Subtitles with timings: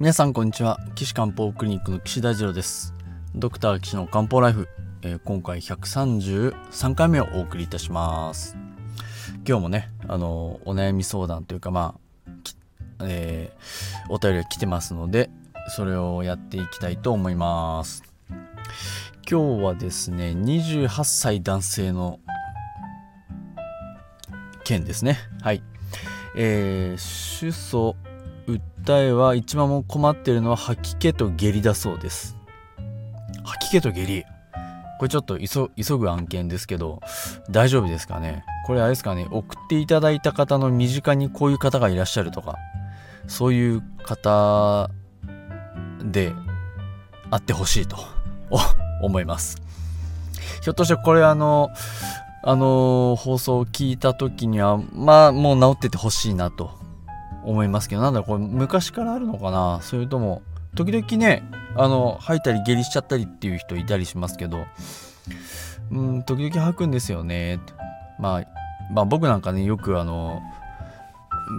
[0.00, 0.78] 皆さんこんにちは。
[0.94, 2.94] 岸漢方クリニックの岸大二郎です。
[3.34, 4.66] ドクター岸の漢方ライフ、
[5.02, 8.56] えー、今回133回目をお送りいたします。
[9.46, 11.96] 今日もねあのお悩み相談というかま
[12.26, 12.30] あ、
[13.02, 15.28] えー、お便りが来てますので
[15.76, 18.02] それをやっていきたいと思います。
[19.30, 22.20] 今日はですね28歳男性の
[24.64, 25.18] 件ですね。
[25.42, 25.62] はい。
[26.34, 27.96] えー、主訴
[28.50, 32.36] 訴えは一番も困ってるのは吐き気と下痢だそうです。
[33.44, 34.24] 吐き気と下痢。
[34.98, 37.00] これちょっと急ぐ案件ですけど
[37.48, 38.44] 大丈夫ですかね？
[38.66, 39.26] これあれですかね？
[39.30, 42.56] 送っていただいた方の身近にこういう方がいらっしゃるとか
[43.26, 44.90] そういう方
[46.02, 46.32] で
[47.30, 47.96] あってほしいと
[49.02, 49.56] 思います。
[50.62, 51.70] ひょっとしてこれあの
[52.42, 56.78] あの放送を聞いた時にはまあもう治っててほしいなと。
[57.44, 59.80] 思いますけどなんだこれ昔からあるのかな？
[59.82, 60.42] それとも
[60.74, 61.42] 時々ね
[61.76, 64.66] あの吐いたり下痢しちゃったりっていう人いたりしますけど。
[65.92, 67.58] うん時々吐くんですよね。
[68.20, 68.44] まあ
[68.92, 70.40] まあ僕なんかねよくあの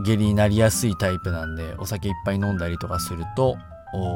[0.05, 3.57] 下痢になりやすいタイプなんでお酒いっぱい飲んだりとかすると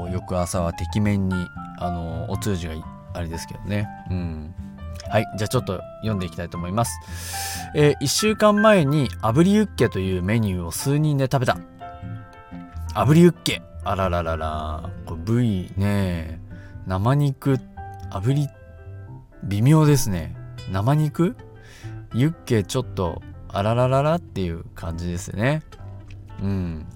[0.10, 1.36] 翌朝はてきめんに
[1.80, 2.76] あのお通じが
[3.14, 3.90] あれですけどね。
[4.10, 4.56] うん。
[5.10, 7.00] はい、じゃあちょっと読んでいきたいと思います。
[7.76, 11.58] えー、1週間前に炙りユッケというメニューを数人で食べた。
[12.94, 13.62] 炙りユッケ。
[13.84, 14.90] あらららら。
[15.06, 16.42] これ部位ね、
[16.88, 17.60] 生肉、
[18.12, 18.48] 炙り、
[19.44, 20.36] 微妙ですね。
[20.72, 21.36] 生肉？
[22.14, 25.62] ユッケちょっと、あららららっていう感じですね。
[26.42, 26.88] うん。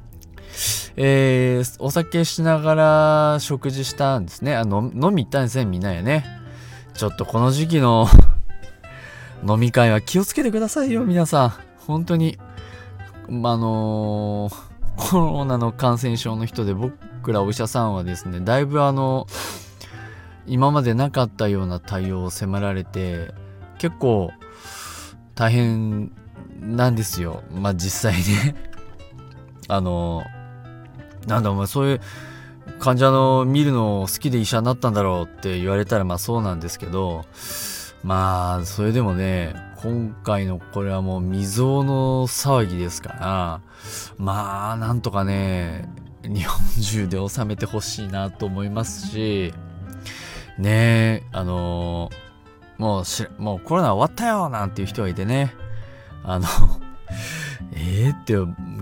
[0.96, 4.56] えー、お酒しながら食事したんですね。
[4.56, 6.39] あの飲み行ったんですね、みんなやね。
[7.00, 8.10] ちょっとこの時期の
[9.48, 11.54] 飲み会は気をつけてくださいよ、皆さん。
[11.88, 12.38] 本当に。
[13.30, 19.28] まあのー、コロナの感染症の人で僕らお医者さんはですね、だいぶあの、
[20.46, 23.34] 今までなかったような対応を迫られて、
[23.78, 24.32] 結構
[25.36, 26.12] 大変
[26.60, 27.44] なんですよ。
[27.50, 28.56] まあ実際ね
[29.70, 30.26] あの
[31.28, 32.02] なんだお前そういう
[32.80, 37.26] 患者の見るのを好きで医者になったんだろうって言われたらまあそうなんですけど
[38.04, 43.62] まあそれでもね今回のこれはもう未曾有の騒ぎですから
[44.18, 45.90] まあなんとかね
[46.24, 49.54] 日本中で収めてほしいなと思いますし
[50.58, 52.10] ねあの
[52.78, 55.54] もうしもうコロナ終わったよなんていう人がいてね
[56.24, 56.48] あの
[57.74, 58.36] ええって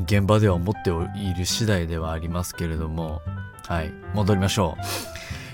[0.03, 3.21] 現場では思っている次第ではありますけれども
[3.67, 4.81] はい、戻りましょう。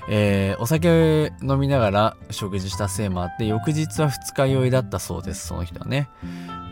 [0.08, 6.10] えー、お酒飲みながら食事したせいもあって翌日は二日酔いだったそうですその人はね。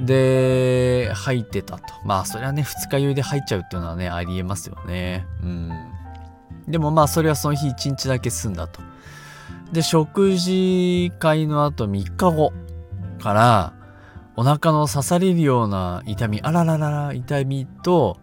[0.02, 1.84] で入ってたと。
[2.06, 5.26] まあそれはね二日酔いで入っちゃうっていうのはねありえますよね。
[5.42, 5.72] うん。
[6.68, 8.82] でもまあそれはその日一日だけ済んだと。
[9.72, 12.54] で食事会の後3日後
[13.20, 13.74] から
[14.36, 18.18] お腹の刺されるような痛みあらららら痛みと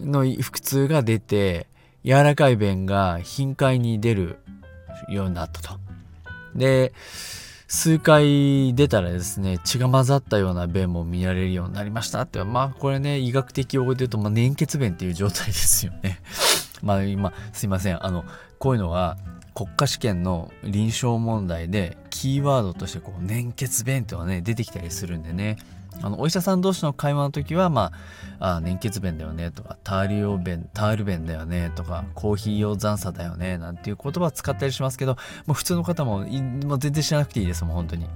[0.00, 1.68] の腹痛が出て
[2.04, 4.38] 柔らかい便が頻回に出る
[5.08, 5.78] ようになったと。
[6.54, 6.92] で、
[7.66, 16.20] 数回出たらですね、血が混ざったような便も見られるようになりましたって、まあこれね、医学的用語で言うと、まあ、粘血便っていう状態ですよね。
[16.82, 18.04] まあ今、すいません。
[18.04, 18.24] あの、
[18.58, 19.18] こういうのは
[19.58, 25.56] 国家試験の臨床問題でキーワードとしてこう粘血便ってのがね、出てきたりするんでね。
[26.00, 27.90] あのお医者さん同士の会話の時は、ま
[28.38, 35.16] あ、あ粘血便だよねとか、タール用便、タール便だよねとか、コーヒー用残差だよねなんていう言葉使ったりしますけど、
[35.46, 38.06] もう普通の方ももう全然知らなくていいです、もう本当に。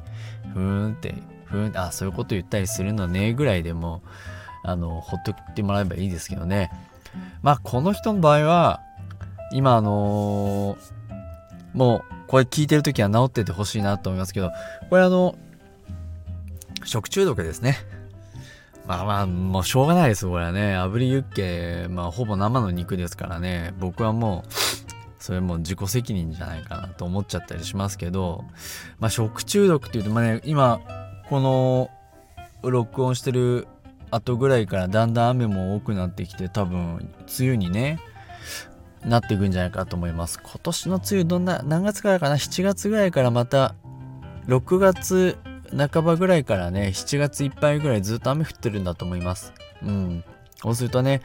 [0.54, 1.12] ふーんって、
[1.46, 4.02] ふーんあ、そういうこと言ったりするのねぐらいでも、
[4.62, 6.70] あの、ほっとってもらえばいいですけどね。
[7.42, 8.80] まあ、この人の場合は、
[9.52, 11.01] 今、あのー、
[11.74, 14.50] もう、これ聞いてる時は治っててほしいなと思いますけど、
[14.90, 15.36] これあの、
[16.84, 17.76] 食中毒ですね。
[18.86, 20.76] まあまあ、もうしょうがないです、これはね。
[20.76, 23.74] 炙りユッケ、まあほぼ生の肉ですからね。
[23.78, 24.52] 僕はもう、
[25.22, 28.44] それも自己責任じゃないかなと思っちゃったりしますけど、
[28.98, 30.80] まあ食中毒っていうと、まあね、今、
[31.28, 31.90] この
[32.62, 33.68] 録音してる
[34.10, 37.08] 後ぐらいからだんだん雨も多くなってきて、多分、
[37.38, 38.00] 梅雨にね、
[39.04, 40.38] なっていくんじゃないかと思います。
[40.42, 43.74] 今年の梅雨どんな、何月からかな ?7 月ぐらいからまた、
[44.46, 45.38] 6月
[45.76, 49.52] 半ばぐらいからね、7月いっぱいぐらいずっと雨降ってるんだと思います。
[49.82, 50.24] うん。
[50.62, 51.22] そうするとね、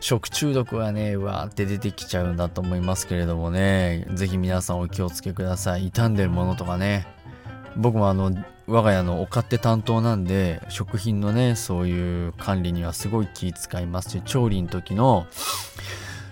[0.00, 5.90] 食中毒はね、うわーって出てきちゃうんだと思いますけれどもね、ぜひ皆さんお気をつけください。
[5.90, 7.06] 傷んでるものとかね。
[7.76, 8.32] 僕もあの、
[8.68, 15.26] 我が家のお勝手担当なんで、食品のね、そういう管理にはすごい気使いますし、調理の時の、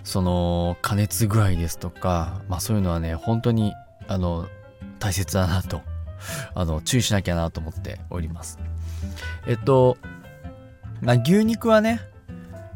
[0.07, 3.75] その加熱具合ですとか、まあそういうのはね、本当に
[4.07, 4.47] あの
[5.01, 5.83] 大切だなと、
[6.55, 8.61] あの注意しなきゃなと思っております。
[9.49, 9.99] えっと、
[11.03, 12.01] まあ、牛肉はね、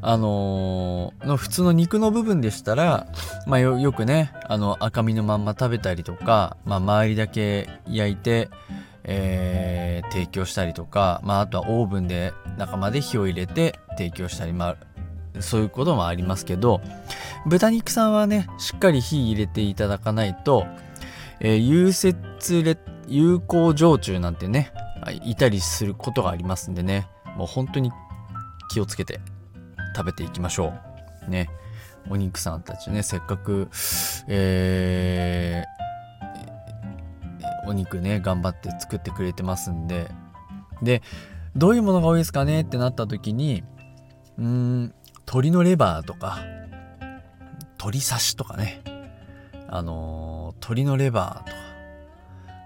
[0.03, 3.07] あのー、の普通の肉の部分でしたら、
[3.47, 8.51] まあよ、くね、あの赤身のまんま食べたりとか、まあ、周りだけ焼いて、
[9.05, 14.77] えー、提供したりとか、まあ、あとはオーブンで中まで火を入れて提供したり、まあ、
[15.39, 16.81] そういうこともありますけど
[17.47, 20.67] 豚肉さんはねしっかり火入れていただかないと、
[21.41, 24.73] えー、有節有効常駐なんてね
[25.25, 27.91] いたりすることがありますんでねもう本当に
[28.71, 29.21] 気をつけて
[29.97, 30.73] 食べていきましょ
[31.27, 31.31] う。
[31.31, 31.51] ね。
[32.09, 33.69] お肉さんたちねせっかく、
[34.27, 40.11] えー、お肉ね頑張って作ってくれてますんで。
[40.83, 41.03] で
[41.57, 43.65] どういうものが多いですかねってなった時に
[44.39, 44.95] うん
[45.33, 46.41] 鶏のレバーとか
[47.79, 48.83] 鶏刺しとかね。
[49.69, 51.57] あのー、鶏のレバーとか。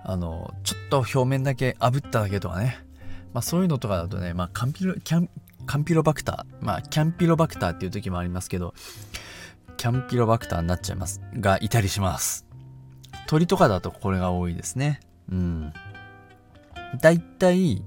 [0.07, 2.79] あの、ちょっと表面だけ炙っただけとかね。
[3.35, 5.29] まあそういうのとかだとねまあカンピロキャン
[5.67, 6.65] カンピロバクター。
[6.65, 8.73] まあキャンピロバクターっていう時もありますけど
[9.77, 11.21] キャンピロバクターになっちゃいます。
[11.35, 12.47] がいたりします。
[13.27, 15.01] 鳥とかだとこれが多いですね。
[15.31, 15.75] うん。
[16.99, 17.83] だいたい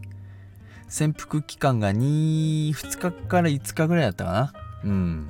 [0.88, 4.67] 潜伏期間が2、2日から5日ぐらいだったかな。
[4.84, 5.30] うん。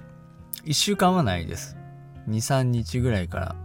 [0.65, 1.77] 1週間はないです。
[2.27, 3.55] 2、3日ぐらいから。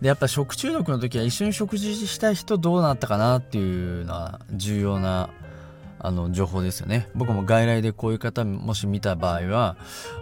[0.00, 5.30] で、やっぱ食中毒の時は一緒に食事した人どうなったかなっていうのは重要な
[6.00, 7.08] あの情報ですよね。
[7.14, 9.76] 僕も外来でこういう方もし見た場合は、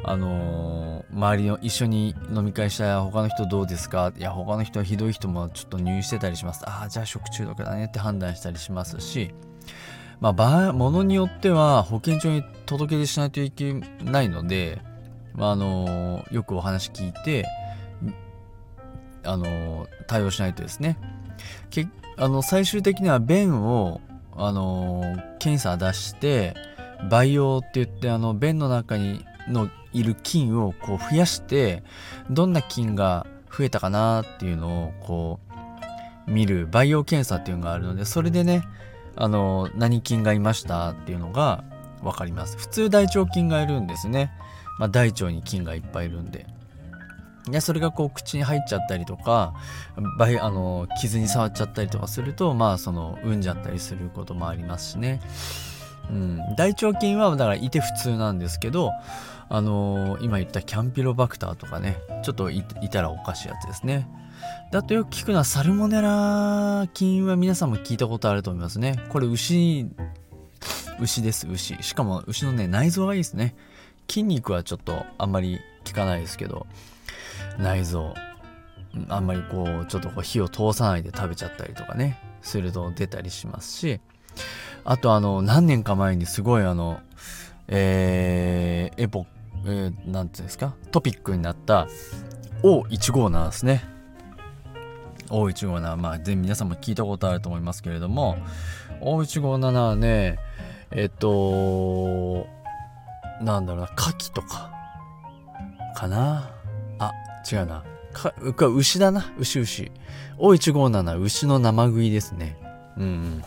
[0.05, 4.13] あのー、周りの一緒に飲み会した他の人どうですか？
[4.17, 6.63] いや、他の人はひどい人もちょっと入院してたりします。
[6.69, 9.35] ああ、じゃあ食中毒だねって判断したりしますし、
[10.23, 13.75] まあ、場ものによっては保健所に届け出しないといけ
[14.05, 14.81] ないので、
[15.35, 17.45] まあ、あのよくお話聞いて、
[19.25, 20.97] あの対応しないとですね。
[21.71, 24.01] けあの最終的には便を、
[24.37, 25.03] あの
[25.41, 26.55] 検査出して
[27.11, 31.83] 培養って言ってあの便の中にのいる菌をこう増やして
[32.31, 35.41] どんな菌が増えたかなっていうのをこ
[36.29, 38.63] う見る培養検査っていうのがあるのでそれでね
[39.17, 41.65] あの何菌がいましたっていうのが
[42.03, 42.57] 分かります。
[42.57, 44.33] 普通大腸菌がいるんですね、
[44.79, 46.47] まあ、大腸に菌がいっぱいいるんで。
[47.51, 49.55] でそれがこう口に入っちゃったりとか
[49.97, 50.01] あ
[50.51, 55.21] の傷に触っちゃったりとかするとまあその産んじゃったりすることもありますしね、
[56.09, 58.93] うん、大腸菌はだからいて普通なんですけど
[59.55, 64.09] あのー、今言ったキャンピロバクターとかねちょっといたらおかしいやつですね
[64.71, 68.99] だとよく聞くのはサルモネラ菌は皆さんも聞いたことあると思いますね。
[69.11, 69.87] これ牛、
[70.99, 71.77] 牛です、牛。
[71.83, 73.55] しかも牛のね、内臓がいいですね。
[74.09, 76.67] 筋肉はちょっとあんまり効かないですけど、
[77.59, 78.15] 内臓、
[79.09, 84.01] あんまりこう、ちょっとこう火を通さないで食べちゃったりとかね、すると出たりしますし、
[84.85, 87.01] あとあの、何年か前にすごいあの、
[87.69, 89.27] えー、エポ、
[89.65, 91.87] えー、なんていうんですか、トピックになった
[92.63, 93.85] O157 ですね。
[95.29, 98.37] O157 まあ全皆さんも聞いたことあると思いますけれども
[99.01, 100.39] O157 はね
[100.91, 102.47] えっと
[103.41, 104.71] なんだろうな牡蠣とか
[105.95, 106.51] かな？
[106.99, 107.13] あ
[107.51, 107.83] 違うな。
[108.13, 109.33] か牛だな。
[109.39, 109.91] 牛牛。
[110.39, 112.57] O157 牛の生食いですね。
[112.99, 113.43] うん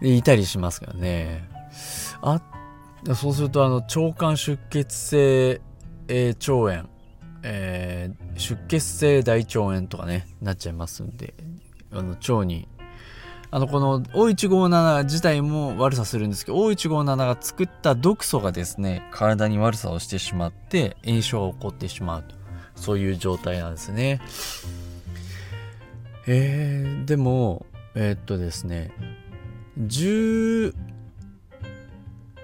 [0.00, 1.48] でいたりしますからね。
[2.22, 2.40] あ
[3.14, 5.60] そうするとあの腸管出血性、
[6.08, 6.92] えー、腸炎
[7.44, 11.34] えー、出血性大腸炎とかねなっちゃいますんで
[11.90, 12.68] あの腸に
[13.50, 22.42] あのこの O157 自体も悪さするんですけど O157 が作った毒素がですね体に悪さをしてしまって炎症が起こってしまうと。
[22.74, 24.20] そういう状態なんですね。
[26.26, 28.92] えー、でもえー、っとですね
[29.78, 30.74] 10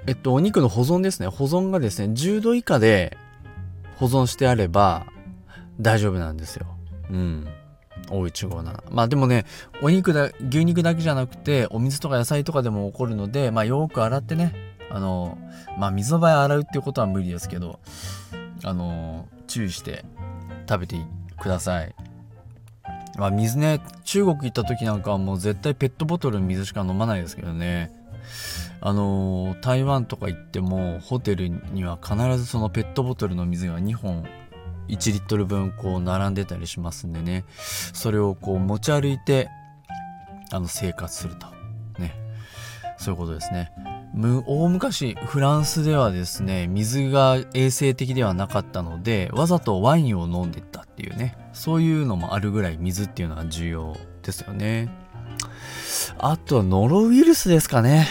[0.09, 3.19] えっとお肉の保存ですね保存がですね10度以下で
[3.97, 5.07] 保存してあれば
[5.81, 6.67] 大丈夫なんですよ。
[7.11, 7.47] うん。
[8.09, 8.83] O157。
[8.91, 9.45] まあでもね、
[9.83, 14.55] お肉だ、牛肉だけじゃなくて、お水とか野菜とかでも起こるので、まあよく洗ってね、
[14.91, 15.39] あの、
[15.79, 17.79] まあ水の場合洗うっていうことは無理ですけど、
[18.65, 20.05] あの、注意して
[20.69, 20.97] 食べて
[21.39, 21.95] ください。
[23.19, 27.93] まあ水ね、中国行った時なんかはもう絶対ペットボトルの水しか飲まないですけどね。
[28.81, 34.25] あの台湾とか行ってもホテルには必ずそのペットボトルの水が2本
[34.89, 37.45] 1リットル分こう並んでたりしますんでね。
[37.93, 39.49] それをこう持ち歩いて
[40.51, 41.47] あの生活すると。
[42.01, 42.15] ね。
[42.97, 43.71] そういうことですね。
[44.47, 51.37] 大昔フランスではですね水が衛生的ではなかったのでわざとワインを飲んでったっていうね。
[51.53, 54.89] そういうのもあるぐらい水っていうのは重要ですよね。
[56.21, 58.07] あとはノロウイルスですかね。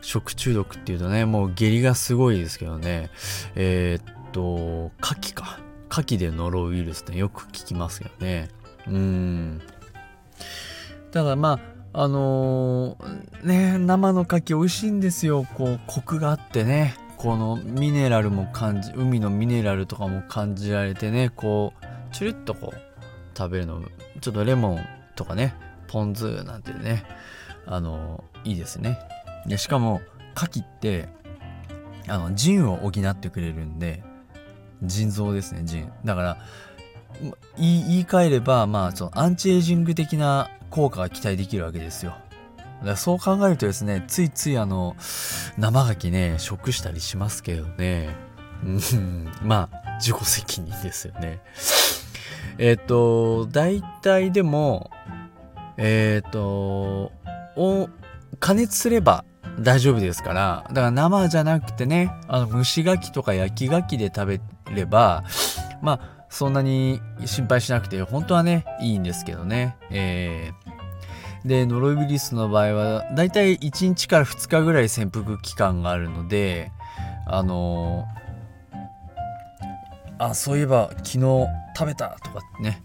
[0.00, 3.10] 食中毒っていうとねもう下痢がすごいですけどね。
[3.54, 5.60] えー、っと牡蠣か。
[5.90, 8.48] 牡蠣でノロウイルスってよく聞きますよね。
[8.86, 9.60] うん。
[11.12, 11.60] ただま
[11.92, 15.44] ああのー、ね生の牡蠣美味しいんですよ。
[15.54, 16.94] こうコクがあってね。
[17.18, 21.30] このミネラルも感じ海のミネラルとかも感じられてね。
[21.34, 22.80] こうチュルッとこう
[23.36, 23.82] 食べるの
[24.20, 25.54] ちょっとレモンとかね。
[25.88, 27.04] ポン酢なんてね
[27.66, 28.98] あの、いいですね
[29.46, 30.00] でしかも
[30.36, 31.08] 牡蠣って
[32.06, 34.02] あの腎を補ってくれるんで
[34.82, 36.38] 腎臓ですね腎だから
[37.56, 42.14] 言い換えればまあそのアンチエイジング的な効果が期待できるわけですよ。
[42.80, 44.94] だからそう考えるとですね、ついついあの、
[45.56, 48.14] 生牡蠣ね、食したりしますけどね。
[48.64, 51.40] うん、まあ、自己責任ですよね。
[52.58, 54.90] えっ、と、大体でも、
[55.78, 57.12] えっ、ー、と、
[57.56, 57.88] お、
[58.40, 59.24] 加熱すれば
[59.60, 64.40] 大丈夫ですから、だから生じゃなくてね、あの、蒸し牡蠣とか焼き牡蠣で食べ
[64.74, 65.24] れば、
[65.80, 76.70] まあ、そんなに心配しなくて本当はねいいんですけどね、えー、でノロウイルスの場合はだいたい1日から2日ぐらい潜伏期間があるので
[77.26, 81.18] あのー、あそういえば昨日
[81.76, 82.82] 食べたとかね。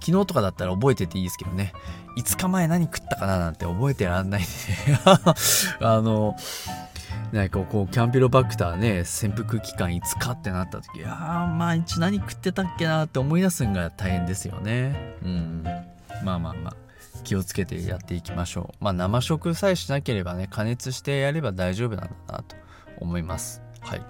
[0.00, 1.72] 昨日とかだったら覚えてていいですけどね。
[2.18, 4.50] 5日前何食ったかななんて覚えてらんないんで
[5.80, 6.36] あの
[7.32, 15.14] なんかこうキャンピロバクターね潜伏期間5日ってなった時ああ毎日何食ってたっけなって思い出すのが大変ですよね。
[15.22, 15.64] うん。
[16.24, 16.76] まあまあまあ
[17.22, 18.84] 気をつけてやっていきましょう。
[18.84, 22.56] まあ生食さえしなければね加熱してやれば大丈夫なんだなと
[22.98, 23.62] 思います。
[23.80, 24.02] はい。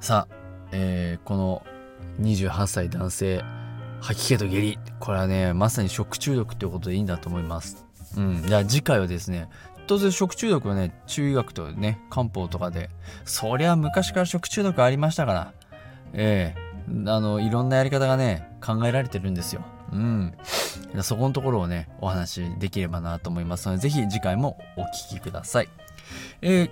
[0.00, 0.34] さあ、
[0.72, 1.66] えー、この
[2.20, 3.61] 28歳男性。
[4.02, 4.78] 吐き気と下痢。
[4.98, 7.86] これはねまさに食中毒ってことでいいんだと思います。
[8.16, 8.42] うん。
[8.44, 9.48] じゃあ次回はですね
[9.86, 12.90] 当然食中毒はね中医学とね漢方とかで
[13.24, 15.52] そりゃ昔から食中毒ありましたから。
[16.14, 16.90] ええ。
[16.90, 19.62] ー、あのいろんなやり方がね考えられてるんですよ。
[19.92, 20.34] うん。
[21.02, 25.68] そこのところをねお話しできればなと思いますので是非次回もお聴きください。
[26.40, 26.70] えー、